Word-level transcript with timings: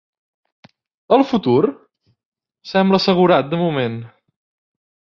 El 1.17 1.25
futur 1.33 1.59
sembla 2.73 3.03
assegurat 3.05 3.55
de 3.55 3.65
moment. 3.65 4.05